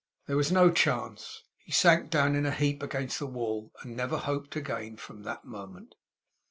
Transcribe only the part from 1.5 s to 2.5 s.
He sank down in